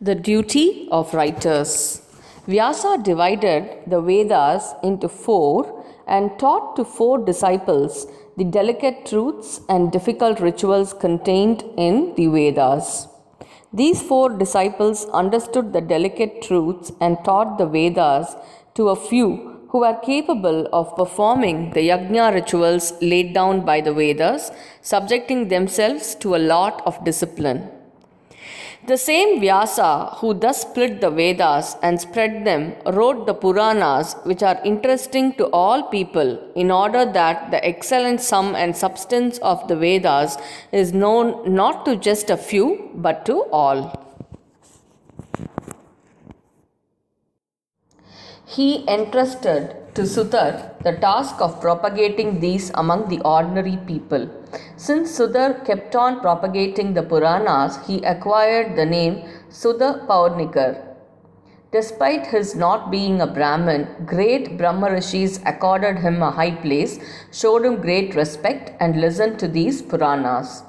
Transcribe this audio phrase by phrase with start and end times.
[0.00, 2.02] The duty of writers.
[2.46, 8.06] Vyasa divided the Vedas into four and taught to four disciples
[8.36, 13.08] the delicate truths and difficult rituals contained in the Vedas.
[13.72, 18.36] These four disciples understood the delicate truths and taught the Vedas
[18.74, 23.92] to a few who were capable of performing the yajna rituals laid down by the
[23.92, 27.68] Vedas, subjecting themselves to a lot of discipline.
[28.86, 34.42] The same Vyasa, who thus split the Vedas and spread them, wrote the Puranas, which
[34.42, 39.76] are interesting to all people, in order that the excellent sum and substance of the
[39.76, 40.38] Vedas
[40.72, 44.06] is known not to just a few, but to all.
[48.46, 50.50] He entrusted to Sudar
[50.86, 54.28] the task of propagating these among the ordinary people.
[54.76, 59.14] Since Sudar kept on propagating the Puranas, he acquired the name
[59.48, 60.72] Sudha Pauranikar.
[61.72, 67.00] Despite his not being a Brahmin, great Brahma Rishis accorded him a high place,
[67.32, 70.62] showed him great respect, and listened to these Puranas.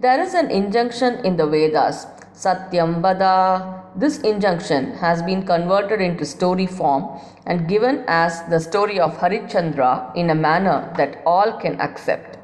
[0.00, 3.84] There is an injunction in the Vedas Satyam Vada.
[3.94, 10.14] This injunction has been converted into story form and given as the story of Harichandra
[10.16, 12.38] in a manner that all can accept.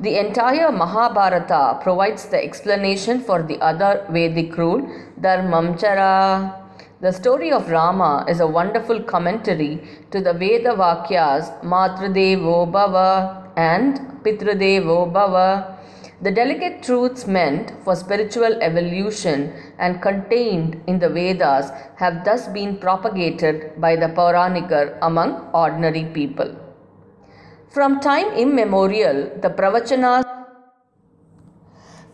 [0.00, 4.82] The entire Mahabharata provides the explanation for the other Vedic rule,
[5.20, 6.62] Dharmamchara.
[7.00, 13.98] The story of Rama is a wonderful commentary to the Veda Vakyas Matradevo Bhava and
[14.22, 15.76] Pitradevo Bhava.
[16.22, 22.78] The delicate truths meant for spiritual evolution and contained in the Vedas have thus been
[22.78, 26.56] propagated by the Pauranikar among ordinary people.
[27.68, 30.24] From time immemorial, the Pravachanas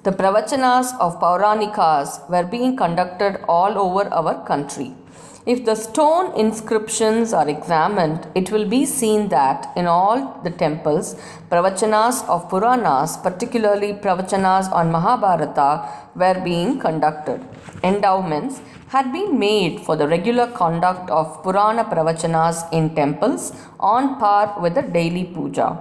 [0.03, 4.97] the Pravachanas of Pauranikas were being conducted all over our country.
[5.44, 11.17] If the stone inscriptions are examined, it will be seen that in all the temples,
[11.50, 17.40] Pravachanas of Puranas, particularly Pravachanas on Mahabharata, were being conducted.
[17.83, 24.61] Endowments had been made for the regular conduct of Purana Pravachanas in temples on par
[24.62, 25.77] with the daily puja.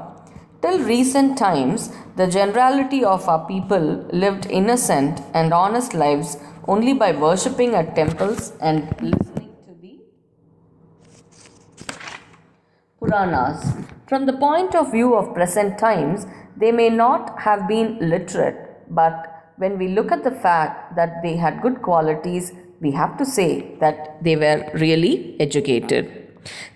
[0.63, 6.38] Till recent times, the generality of our people lived innocent and honest lives
[6.68, 9.41] only by worshipping at temples and listening
[13.12, 13.74] Puranas.
[14.08, 18.58] From the point of view of present times, they may not have been literate,
[18.90, 23.26] but when we look at the fact that they had good qualities, we have to
[23.26, 26.06] say that they were really educated.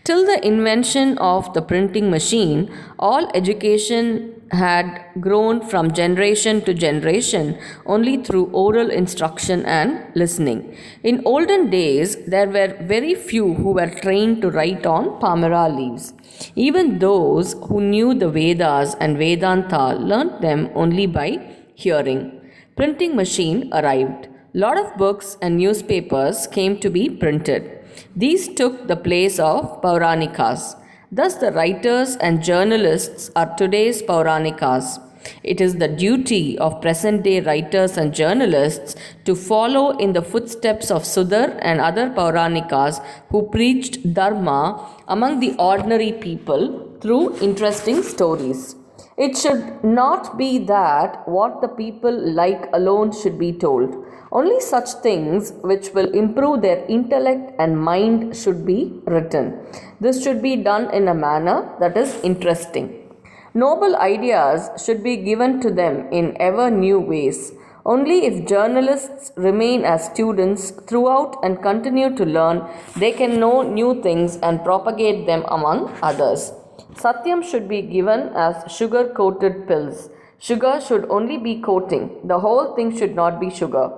[0.03, 2.69] Till the invention of the printing machine,
[3.00, 10.78] all education had grown from generation to generation only through oral instruction and listening.
[11.03, 16.13] In olden days, there were very few who were trained to write on Palmyra leaves.
[16.55, 21.39] Even those who knew the Vedas and Vedanta learnt them only by
[21.73, 22.41] hearing.
[22.75, 24.28] Printing machine arrived.
[24.53, 27.72] Lot of books and newspapers came to be printed.
[28.16, 30.75] These took the place of Pauranikas.
[31.17, 34.99] Thus, the writers and journalists are today's Pauranikas.
[35.43, 40.91] It is the duty of present day writers and journalists to follow in the footsteps
[40.91, 44.61] of Sudar and other Pauranikas who preached Dharma
[45.07, 48.75] among the ordinary people through interesting stories.
[49.17, 54.03] It should not be that what the people like alone should be told.
[54.29, 59.57] Only such things which will improve their intellect and mind should be written.
[60.01, 63.09] This should be done in a manner that is interesting.
[63.53, 67.53] Noble ideas should be given to them in ever new ways.
[67.85, 72.67] Only if journalists remain as students throughout and continue to learn,
[72.97, 76.51] they can know new things and propagate them among others.
[76.95, 80.09] Satyam should be given as sugar coated pills.
[80.39, 83.89] Sugar should only be coating, the whole thing should not be sugar.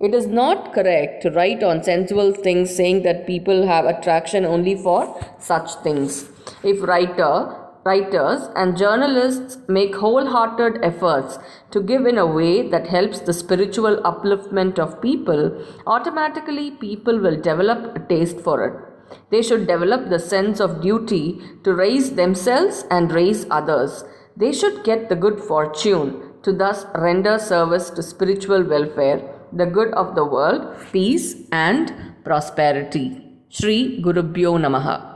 [0.00, 4.74] It is not correct to write on sensual things saying that people have attraction only
[4.74, 5.00] for
[5.38, 6.30] such things.
[6.62, 7.54] If writer,
[7.84, 11.38] writers and journalists make wholehearted efforts
[11.72, 17.40] to give in a way that helps the spiritual upliftment of people, automatically people will
[17.40, 18.89] develop a taste for it.
[19.30, 24.04] They should develop the sense of duty to raise themselves and raise others.
[24.36, 29.92] They should get the good fortune to thus render service to spiritual welfare the good
[29.94, 31.92] of the world, peace and
[32.24, 33.20] prosperity.
[33.48, 35.09] Sri Gurubhyo Namaha.